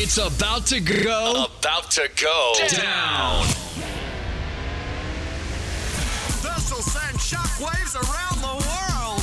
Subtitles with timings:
[0.00, 1.46] It's about to go.
[1.58, 3.44] About to go down.
[6.78, 9.20] Send shockwaves around the world.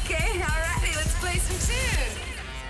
[0.00, 2.16] Okay, alrighty, let's play some tunes.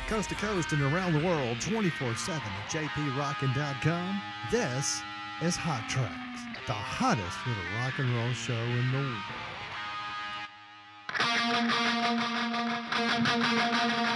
[0.09, 4.21] Coast to coast and around the world, 24-7 at jprockin.com.
[4.51, 5.01] This
[5.41, 9.23] is Hot Trax, the hottest little rock and roll show in the world.
[12.99, 14.07] Oh,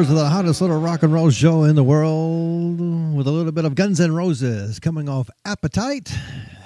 [0.00, 2.80] hours of the hottest little rock and roll show in the world
[3.14, 6.10] with a little bit of Guns N' Roses coming off Appetite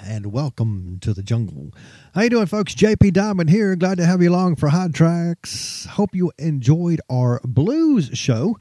[0.05, 1.73] and Welcome to the Jungle.
[2.13, 2.73] How you doing, folks?
[2.73, 3.75] JP Diamond here.
[3.75, 5.85] Glad to have you along for Hot Trax.
[5.85, 8.57] Hope you enjoyed our blues show.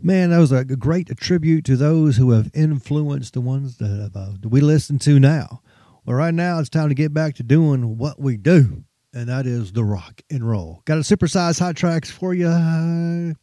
[0.00, 4.48] Man, that was a great tribute to those who have influenced the ones that uh,
[4.48, 5.60] we listen to now.
[6.06, 8.84] Well, right now it's time to get back to doing what we do
[9.14, 10.80] and that is the rock and roll.
[10.86, 13.36] Got a supersized Hot Trax for you.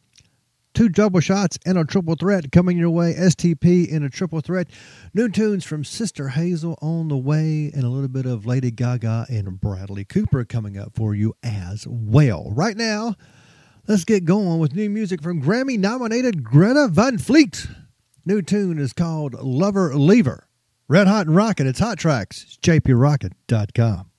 [0.72, 3.14] Two double shots and a triple threat coming your way.
[3.14, 4.68] STP in a triple threat.
[5.12, 9.26] New tunes from Sister Hazel on the way, and a little bit of Lady Gaga
[9.28, 12.50] and Bradley Cooper coming up for you as well.
[12.54, 13.16] Right now,
[13.88, 17.66] let's get going with new music from Grammy nominated Greta Van Fleet.
[18.24, 20.46] New tune is called Lover Leaver.
[20.88, 22.42] Red Hot and Rockin', it's Hot Trax.
[22.44, 24.09] It's jprockin.com.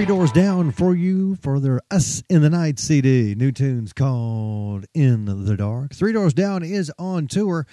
[0.00, 3.34] Three Doors Down for you for their Us and the Night CD.
[3.34, 5.92] New tunes called In the Dark.
[5.94, 7.66] Three Doors Down is on tour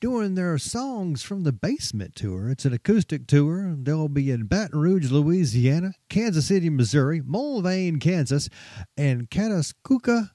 [0.00, 2.48] doing their Songs from the Basement tour.
[2.48, 3.76] It's an acoustic tour.
[3.78, 8.48] They'll be in Baton Rouge, Louisiana, Kansas City, Missouri, Mulvane, Kansas,
[8.96, 10.30] and Kataskuka,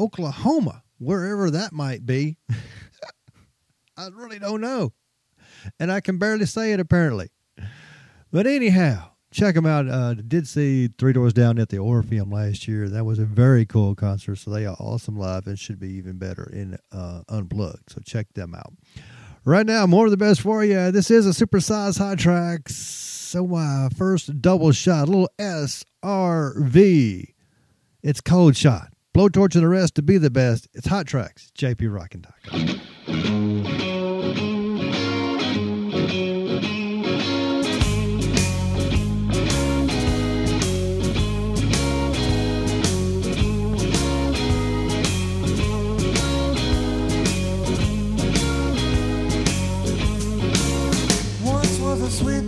[0.00, 2.38] Oklahoma, wherever that might be.
[3.96, 4.94] I really don't know.
[5.78, 7.28] And I can barely say it apparently.
[8.32, 9.88] But anyhow, check them out.
[9.88, 12.88] Uh, did see Three Doors Down at the Orpheum last year.
[12.88, 14.36] That was a very cool concert.
[14.36, 17.90] So they are awesome live and should be even better in uh, Unplugged.
[17.90, 18.72] So check them out.
[19.44, 20.90] Right now, more of the best for you.
[20.90, 22.74] This is a supersized high tracks.
[22.74, 27.34] So my first double shot, a little SRV.
[28.02, 28.88] It's cold shot.
[29.14, 30.68] Blowtorch and the rest to be the best.
[30.74, 31.50] It's Hot Trax.
[31.52, 33.57] JP Rockin' Once
[52.18, 52.47] sweet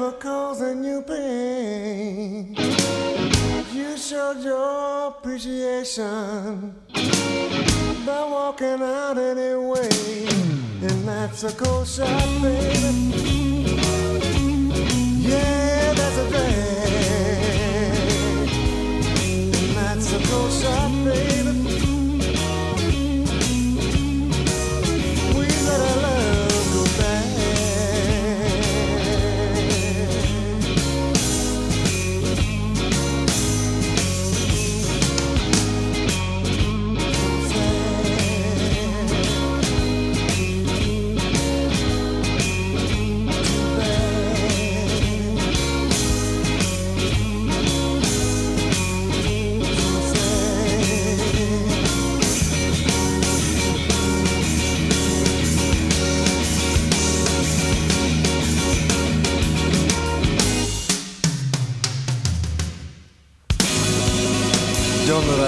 [0.00, 2.56] for ever causing you pain.
[3.72, 6.74] You showed your appreciation
[8.06, 10.26] by walking out anyway,
[10.86, 12.92] and that's a cold shot, baby.
[15.28, 17.90] Yeah, that's a thing,
[19.54, 21.29] and that's a cold shot, baby.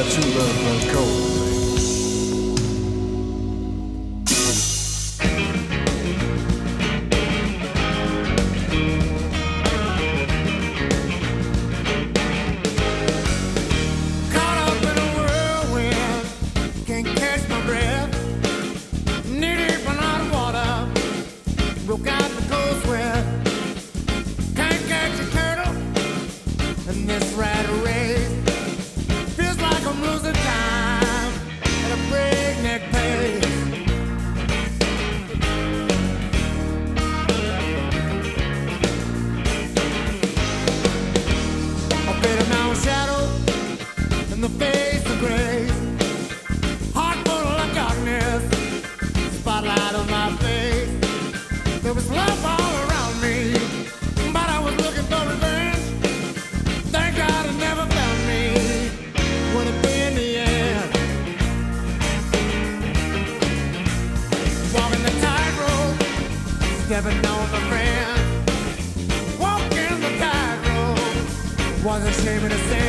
[0.03, 0.62] Don't true love
[72.05, 72.82] the shame and the same.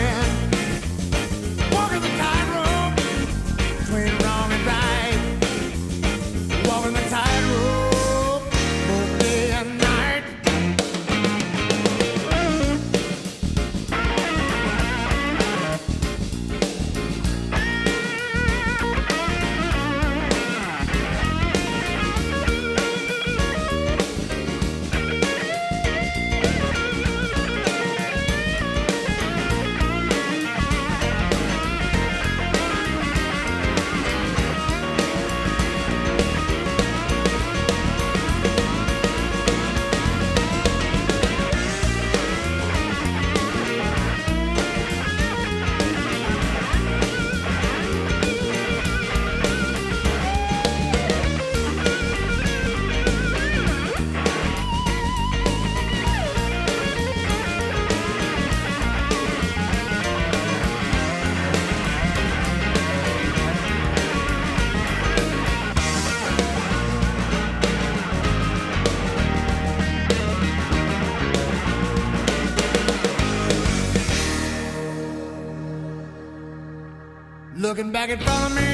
[77.83, 78.72] Looking back in front of me,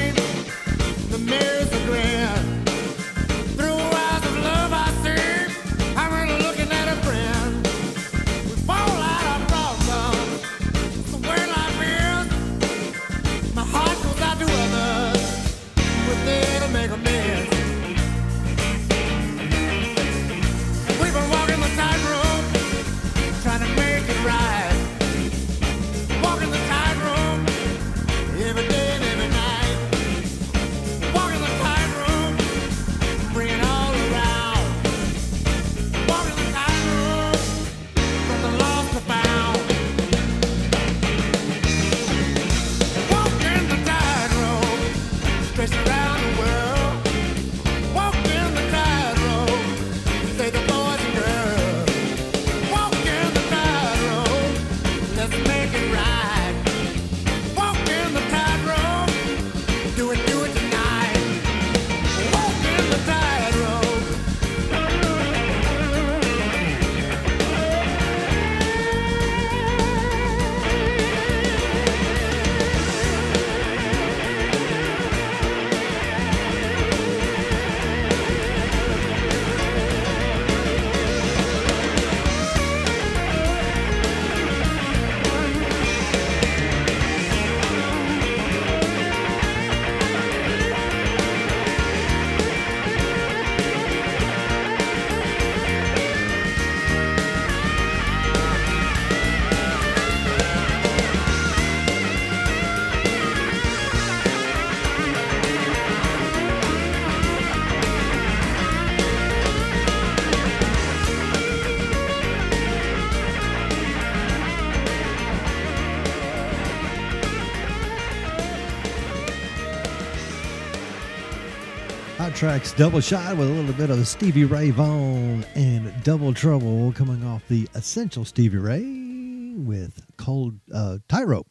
[122.20, 126.92] Hot Trax Double Shot with a little bit of Stevie Ray Vaughan and Double Trouble
[126.92, 131.46] coming off the Essential Stevie Ray with Cold uh, Tightrope.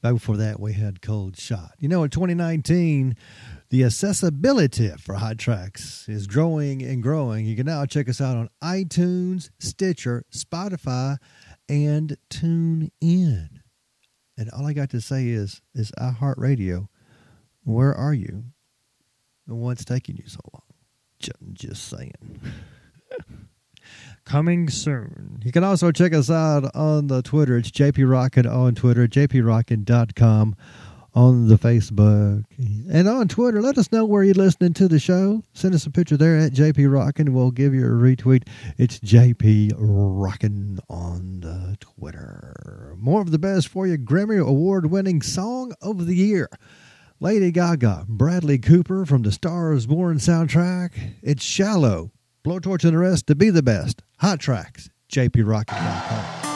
[0.00, 1.72] Back before that, we had Cold Shot.
[1.80, 3.16] You know, in 2019,
[3.70, 7.44] the accessibility for Hot Trax is growing and growing.
[7.44, 11.16] You can now check us out on iTunes, Stitcher, Spotify,
[11.68, 13.60] and Tune In.
[14.38, 16.86] And all I got to say is, is iHeartRadio,
[17.64, 18.51] where are you?
[19.46, 20.62] And what's taking you so long?
[21.18, 22.40] Just, just saying.
[24.24, 25.40] Coming soon.
[25.44, 27.56] You can also check us out on the Twitter.
[27.56, 30.56] It's JP Rockin' on Twitter, jprockin.com
[31.14, 32.44] on the Facebook.
[32.90, 35.42] And on Twitter, let us know where you're listening to the show.
[35.52, 37.34] Send us a picture there at JP Rockin'.
[37.34, 38.48] We'll give you a retweet.
[38.78, 42.94] It's JP Rockin' on the Twitter.
[42.98, 43.98] More of the best for you.
[43.98, 46.48] Grammy Award winning Song of the Year.
[47.22, 50.90] Lady Gaga, Bradley Cooper from the Stars Born soundtrack.
[51.22, 52.10] It's Shallow.
[52.44, 54.02] Blowtorch and the rest to be the best.
[54.18, 56.48] Hot Trax, jprockin.com.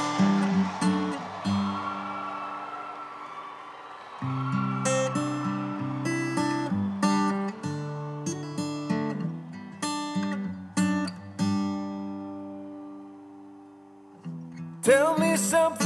[14.83, 15.86] Tell me something,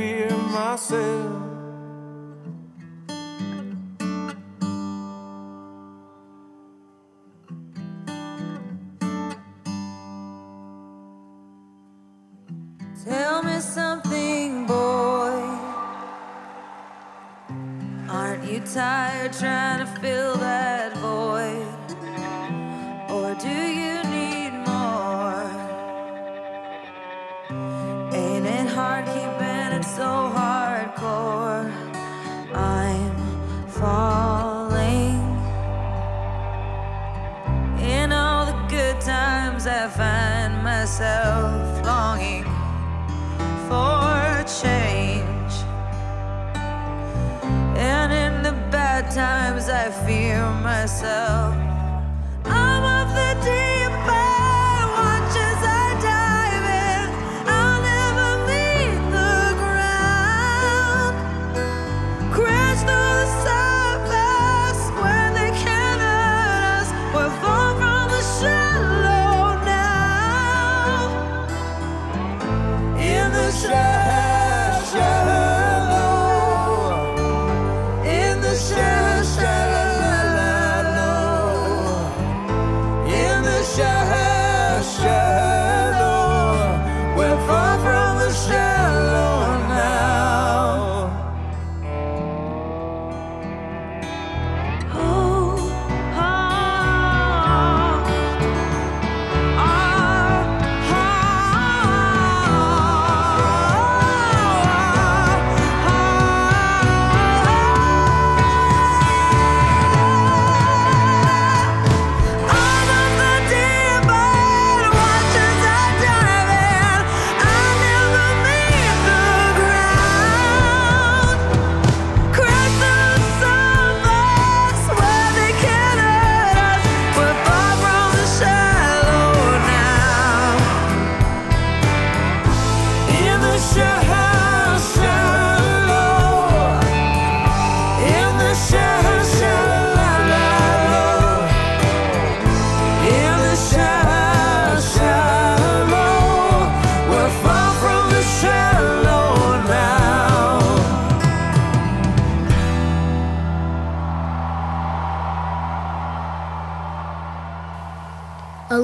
[0.00, 1.49] Fear myself.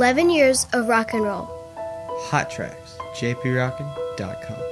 [0.06, 1.48] 11 years of rock and roll.
[2.30, 2.76] Hot Trax,
[3.16, 4.65] jprockin.com.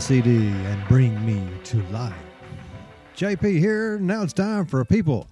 [0.00, 2.14] CD and Bring Me to Life.
[3.16, 3.98] JP here.
[3.98, 5.28] Now it's time for people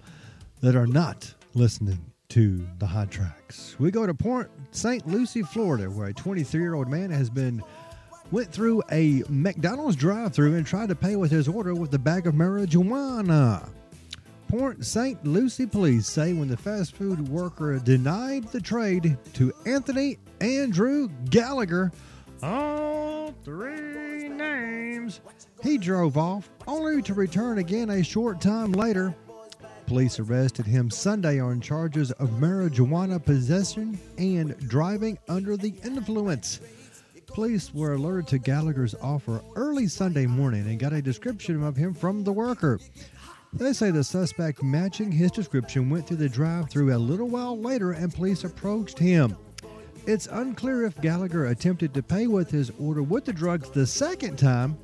[0.61, 1.99] that are not listening
[2.29, 3.77] to the Hot Trax.
[3.77, 5.05] We go to Port St.
[5.07, 7.61] Lucie, Florida, where a 23-year-old man has been
[8.31, 12.25] went through a McDonald's drive-through and tried to pay with his order with a bag
[12.25, 13.69] of marijuana.
[14.47, 15.23] Port St.
[15.25, 21.91] Lucie police say when the fast food worker denied the trade to Anthony Andrew Gallagher,
[22.43, 25.21] all three names.
[25.61, 29.15] He drove off, only to return again a short time later.
[29.85, 36.59] Police arrested him Sunday on charges of marijuana possession and driving under the influence.
[37.27, 41.93] Police were alerted to Gallagher's offer early Sunday morning and got a description of him
[41.93, 42.79] from the worker.
[43.53, 47.57] They say the suspect, matching his description, went through the drive through a little while
[47.57, 49.35] later and police approached him.
[50.05, 54.37] It's unclear if Gallagher attempted to pay with his order with the drugs the second
[54.37, 54.77] time.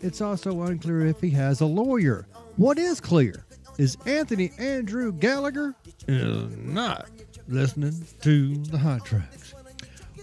[0.00, 2.26] It's also unclear if he has a lawyer.
[2.56, 3.44] What is clear
[3.78, 5.76] is Anthony Andrew Gallagher
[6.08, 7.08] is not
[7.46, 9.54] listening to the Hot Trax.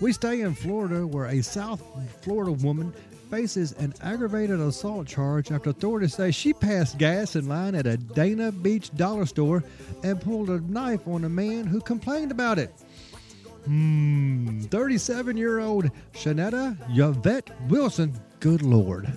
[0.01, 1.81] We stay in Florida where a South
[2.21, 2.93] Florida woman
[3.29, 7.97] faces an aggravated assault charge after authorities say she passed gas in line at a
[7.97, 9.63] Dania Beach dollar store
[10.03, 12.73] and pulled a knife on a man who complained about it.
[13.65, 19.11] Hmm, 37 year old Shanetta Yvette Wilson, good lord.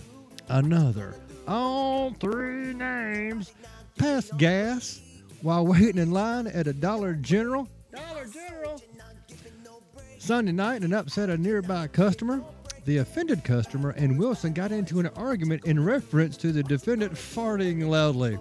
[0.49, 1.15] Another.
[1.49, 3.53] All three names
[3.97, 5.01] passed gas
[5.41, 7.69] while waiting in line at a Dollar General.
[7.93, 8.81] Dollar General.
[10.19, 12.43] Sunday night and upset a nearby customer.
[12.87, 17.89] The offended customer and Wilson got into an argument in reference to the defendant farting
[17.89, 18.39] loudly.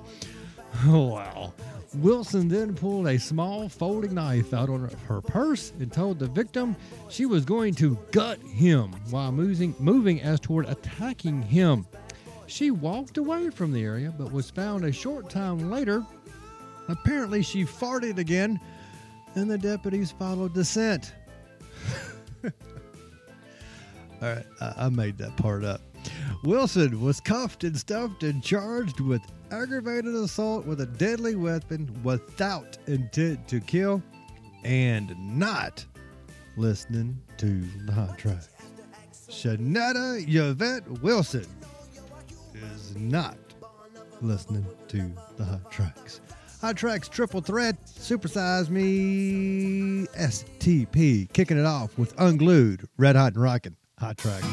[0.86, 1.54] Oh, wow.
[1.96, 6.76] Wilson then pulled a small folding knife out of her purse and told the victim
[7.10, 11.86] she was going to gut him while moving, moving as toward attacking him.
[12.48, 16.06] She walked away from the area but was found a short time later.
[16.88, 18.60] Apparently, she farted again,
[19.36, 21.14] and the deputies followed the scent.
[22.44, 22.52] All
[24.22, 25.82] right, I, I made that part up.
[26.44, 29.22] Wilson was cuffed and stuffed and charged with
[29.54, 34.02] aggravated assault with a deadly weapon without intent to kill
[34.64, 35.86] and not
[36.58, 38.44] listening to the hot track.
[39.30, 41.46] Shanetta Yvette Wilson
[42.54, 43.38] is not
[44.22, 46.20] listening to the Hot Trax.
[46.62, 53.42] Hot Trax triple threat, supersize me, STP, kicking it off with unglued, red hot and
[53.42, 54.44] rocking hot track.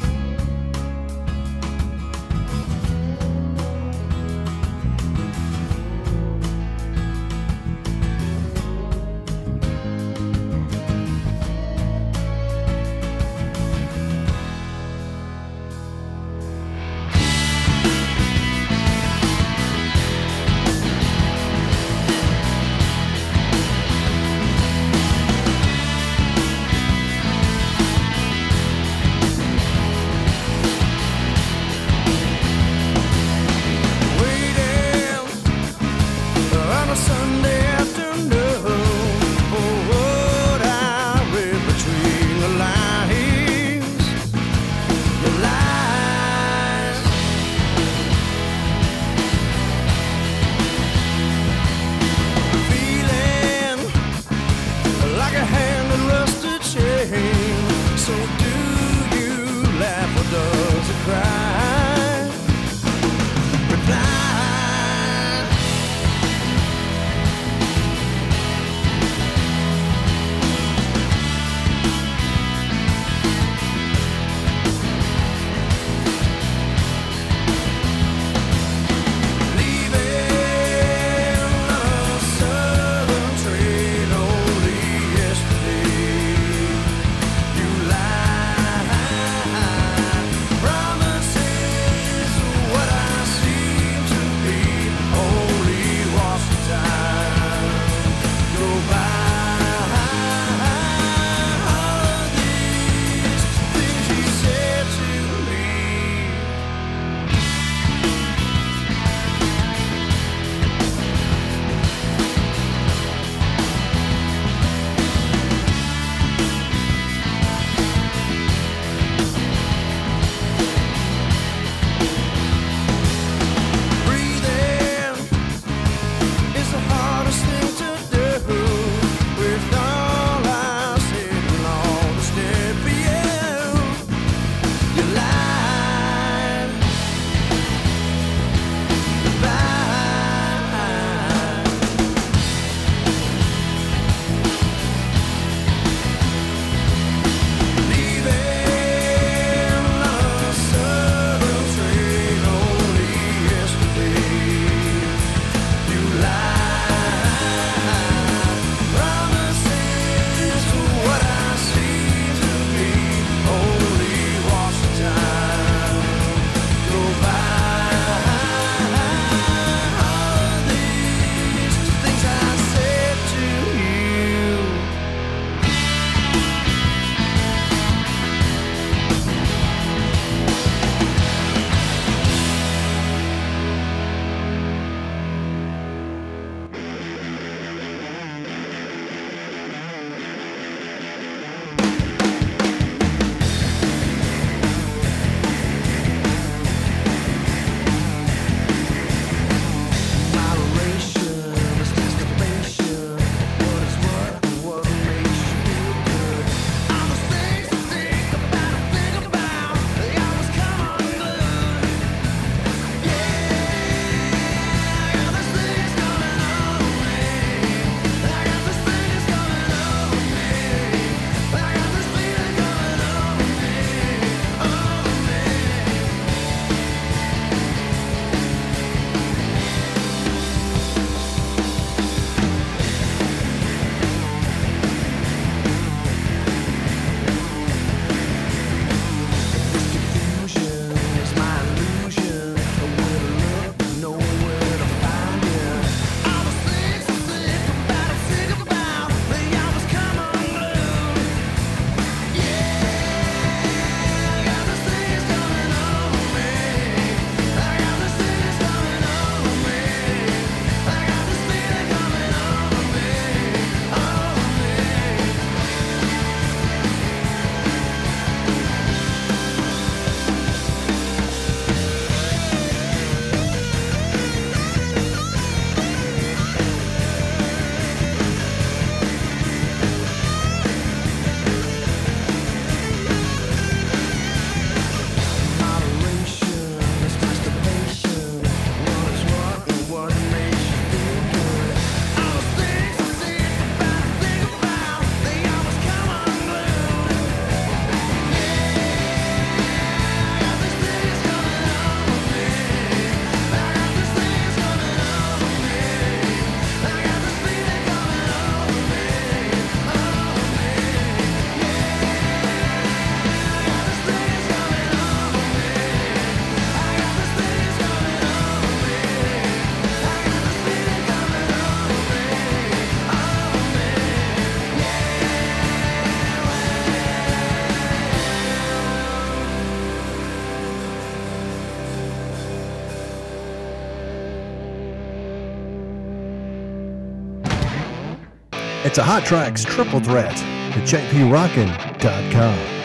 [338.91, 342.80] It's a Hot Trax triple threat at jprockin.com.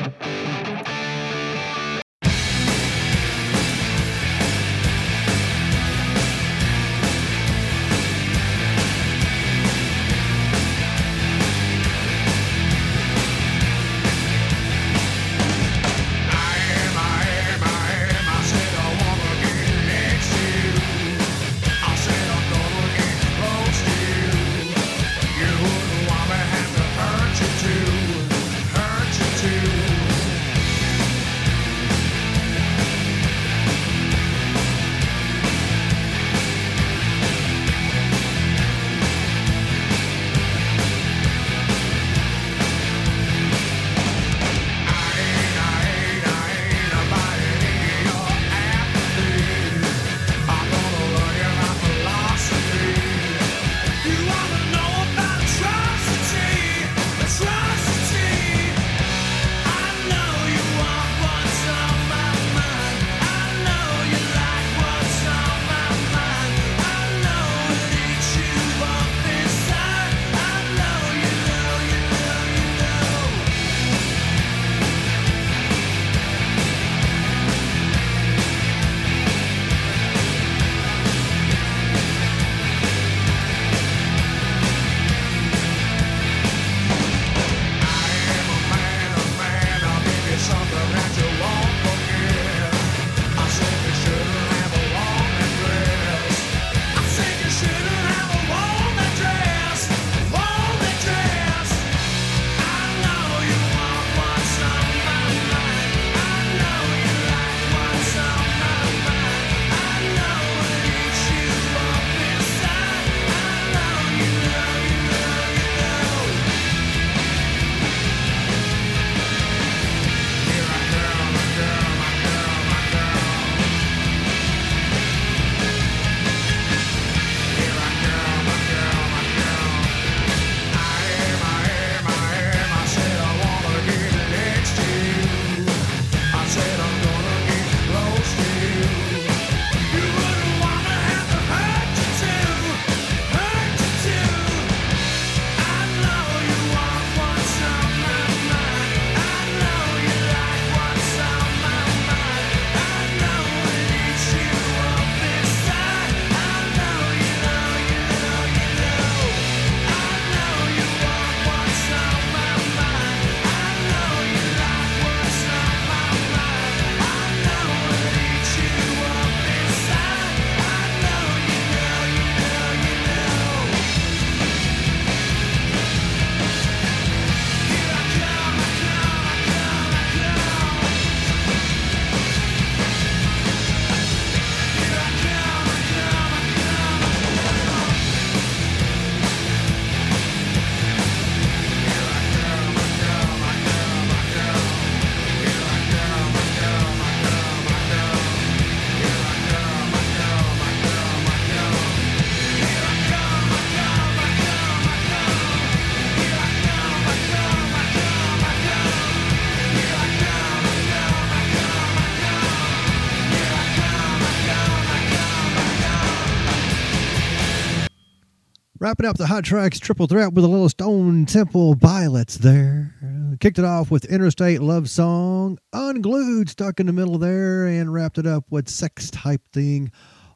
[218.86, 222.94] Wrapping up the Hot Trax triple threat with a little Stone Temple Pilots there.
[223.40, 228.16] Kicked it off with Interstate Love Song, Unglued, stuck in the middle there, and wrapped
[228.16, 229.90] it up with Sex Type Thing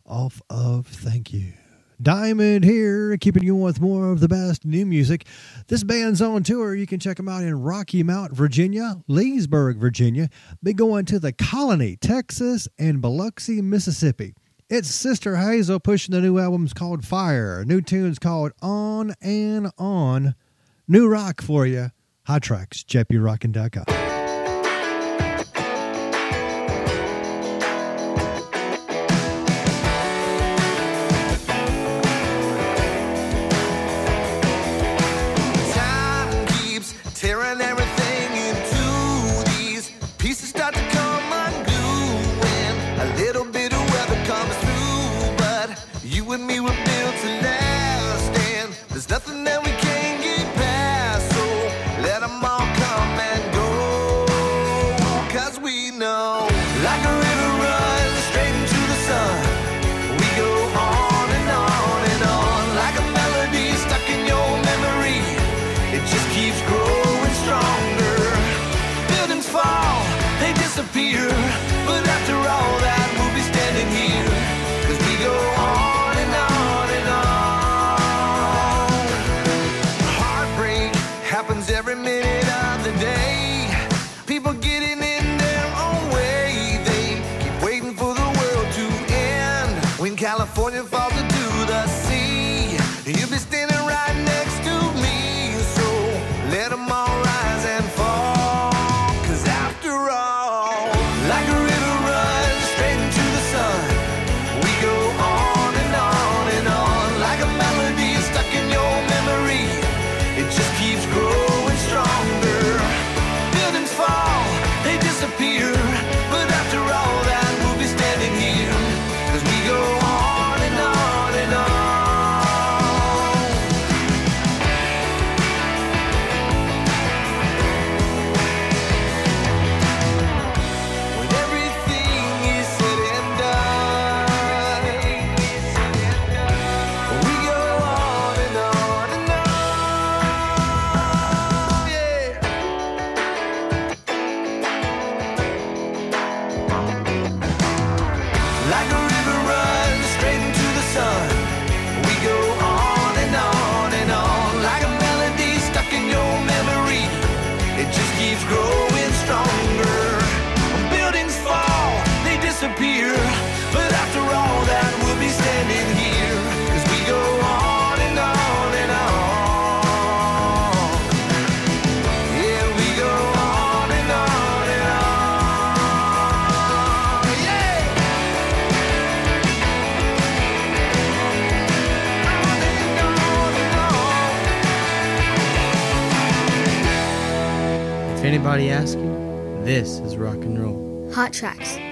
[0.04, 1.52] off of Thank You.
[2.02, 5.26] Diamond here, keeping you with more of the best new music.
[5.68, 6.74] This band's on tour.
[6.74, 10.28] You can check them out in Rocky Mount, Virginia, Leesburg, Virginia.
[10.60, 14.34] Be going to the Colony, Texas, and Biloxi, Mississippi.
[14.70, 20.36] It's Sister Hazel pushing the new albums called Fire, new tunes called On and On.
[20.86, 21.90] New rock for you.
[22.26, 23.99] Hot Trax, JPRockin.com.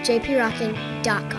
[0.09, 1.38] jprockin.com.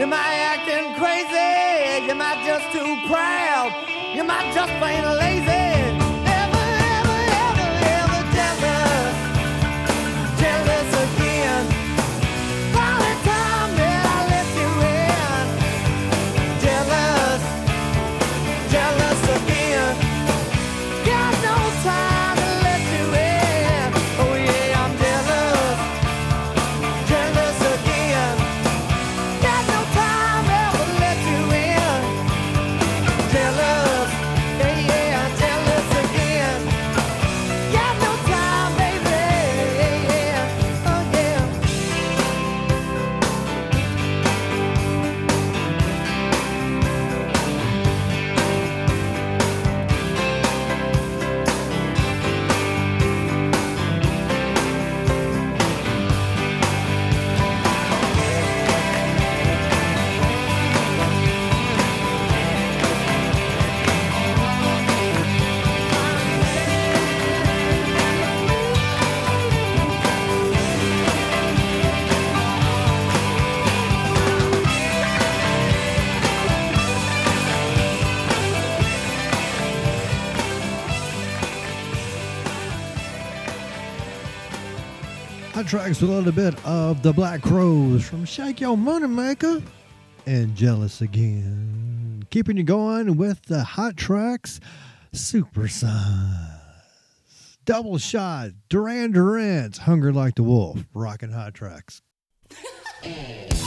[0.00, 2.08] Am I acting crazy.
[2.08, 3.72] Am I just too proud.
[4.14, 5.67] Am I just plain lazy.
[85.66, 89.62] tracks with a little bit of the Black Crowes from Shake Your Money Maker
[90.26, 92.26] and Jealous Again.
[92.30, 94.60] Keeping you going with the Hot Trax,
[95.12, 95.90] Super Size,
[97.64, 102.02] Double Shot, Duran Duran's Hungry Like the Wolf, rocking Hot Trax.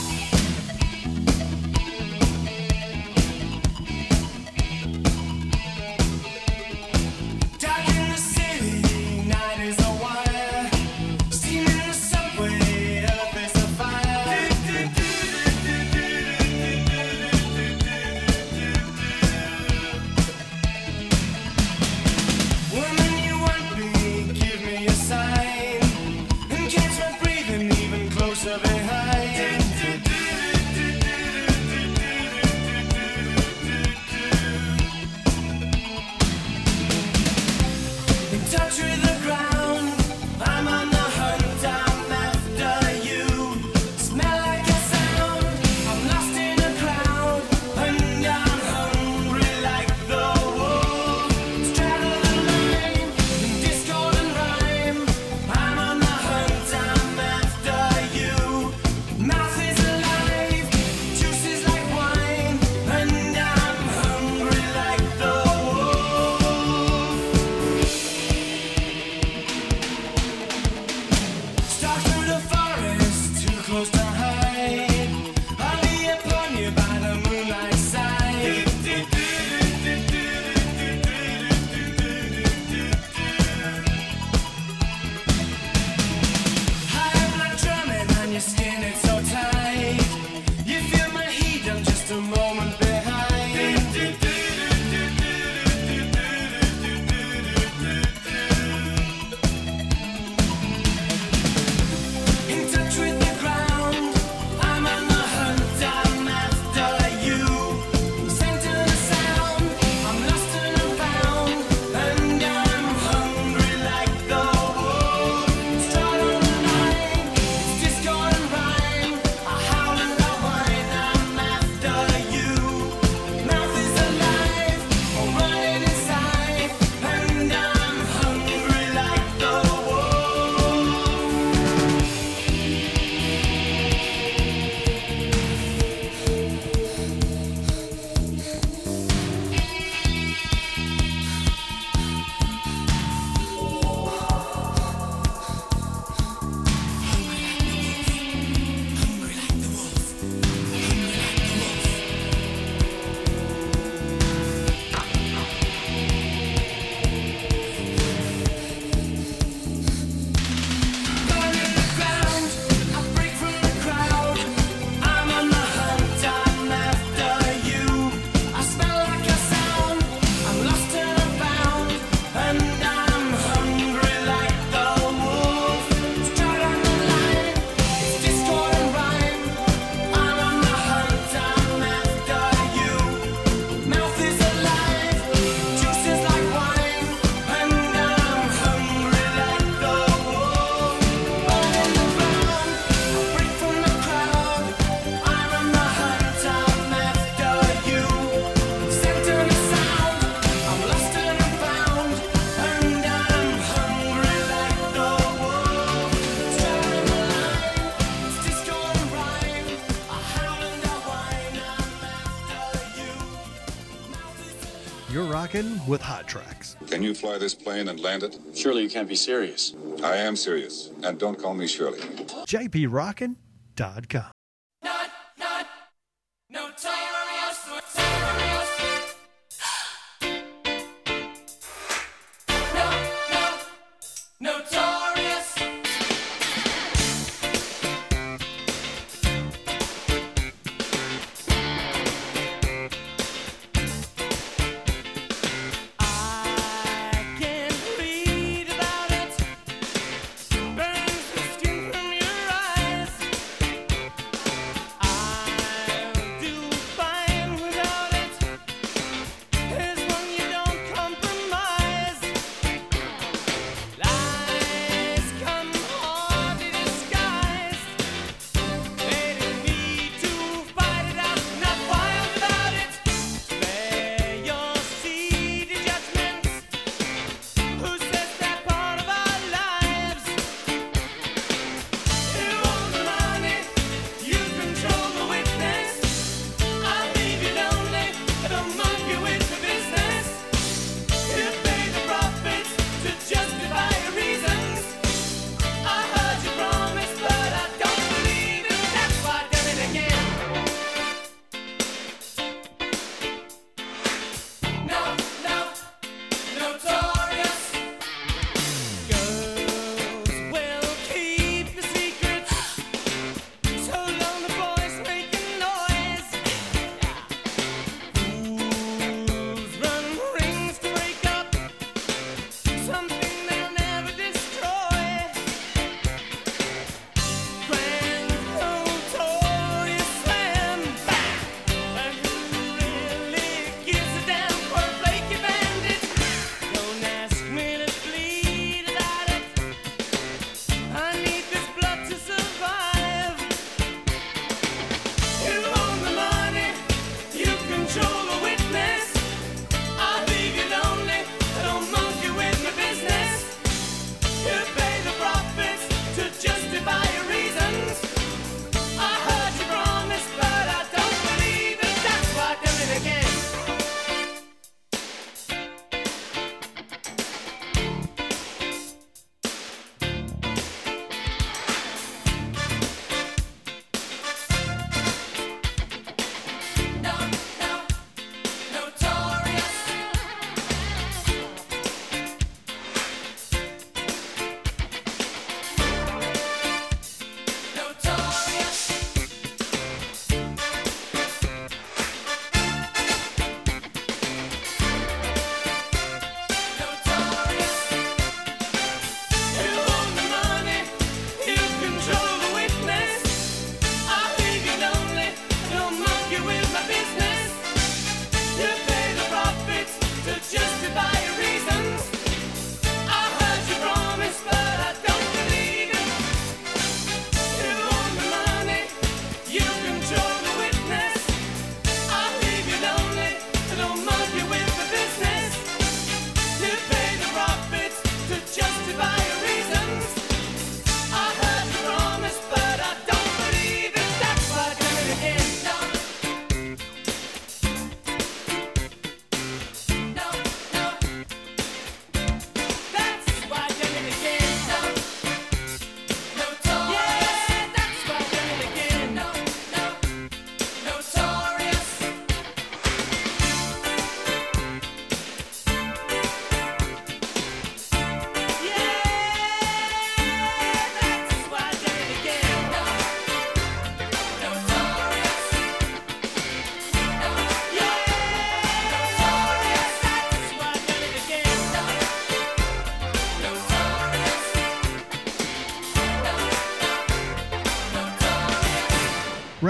[215.62, 216.76] in with Hot Trax.
[216.90, 218.38] Can you fly this plane and land it?
[218.54, 219.74] Surely you can't be serious.
[220.02, 222.00] I am serious, and don't call me Shirley.
[222.46, 224.32] JPRockin.com.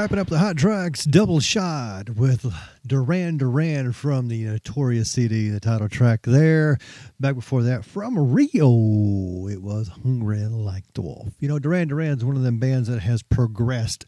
[0.02, 2.52] Wrapping up the Hot Trax, double shot with
[2.84, 6.78] Duran Duran from the Notorious CD, the title track there.
[7.20, 11.28] Back before that, from Rio, it was Hungry Like Wolf.
[11.38, 14.06] You know, Duran Duran's one of them bands that has progressed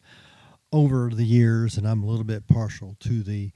[0.72, 3.52] over the years, and I'm a little bit partial to the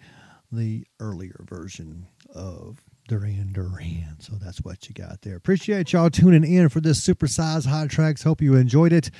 [0.52, 4.20] the earlier version of Duran Duran.
[4.20, 5.34] So that's what you got there.
[5.34, 8.22] Appreciate y'all tuning in for this supersized Hot Trax.
[8.22, 9.10] Hope you enjoyed it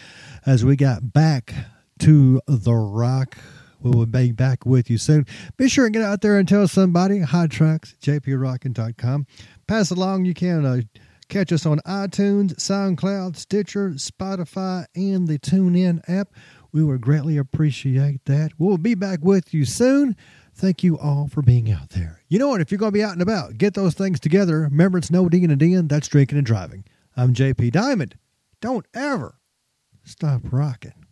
[0.46, 1.52] as we got back
[2.01, 3.36] to the rock.
[3.80, 5.26] We will be back with you soon.
[5.57, 7.20] Be sure and get out there and tell somebody.
[7.20, 9.26] Hot Trax, jprockin.com.
[9.66, 10.24] Pass along.
[10.24, 10.80] You can uh,
[11.28, 16.32] catch us on iTunes, SoundCloud, Stitcher, Spotify, and the TuneIn app.
[16.72, 18.53] We would greatly appreciate that.
[18.59, 20.16] We'll be back with you soon.
[20.55, 22.20] Thank you all for being out there.
[22.28, 22.61] You know what?
[22.61, 24.62] If you're going to be out and about, get those things together.
[24.62, 26.84] Remember, it's no D and a D, and that's drinking and driving.
[27.16, 28.16] I'm JP Diamond.
[28.61, 29.38] Don't ever
[30.03, 31.07] stop rocking.